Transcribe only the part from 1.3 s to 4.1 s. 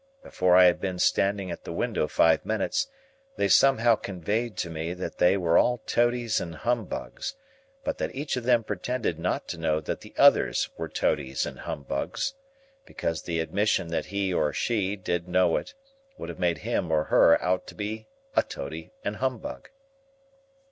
at the window five minutes, they somehow